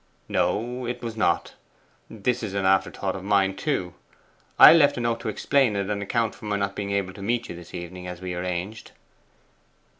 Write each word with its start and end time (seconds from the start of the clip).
'No, 0.27 0.87
it 0.87 1.03
was 1.03 1.15
not. 1.15 1.53
This 2.09 2.41
is 2.41 2.55
an 2.55 2.65
afterthought 2.65 3.15
of 3.15 3.23
mine 3.23 3.55
too. 3.55 3.93
I 4.57 4.73
left 4.73 4.97
a 4.97 4.99
note 4.99 5.19
to 5.19 5.29
explain 5.29 5.75
it, 5.75 5.91
and 5.91 6.01
account 6.01 6.33
for 6.33 6.45
my 6.45 6.55
not 6.57 6.75
being 6.75 6.89
able 6.89 7.13
to 7.13 7.21
meet 7.21 7.49
you 7.49 7.55
this 7.55 7.75
evening 7.75 8.07
as 8.07 8.19
we 8.19 8.33
arranged. 8.33 8.93